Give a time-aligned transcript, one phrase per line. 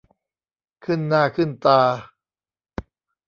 [0.83, 1.81] ขึ้นหน้าขึ้นตา